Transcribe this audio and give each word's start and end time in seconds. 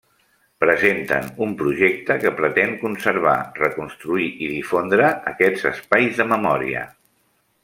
Presenten 0.63 1.27
un 1.47 1.51
projecte 1.59 2.15
que 2.23 2.31
pretén 2.39 2.73
conservar, 2.85 3.37
reconstruir 3.61 4.29
i 4.47 4.51
difondre 4.57 5.13
aquests 5.35 5.71
espais 5.75 6.23
de 6.23 6.31
memòria. 6.35 6.87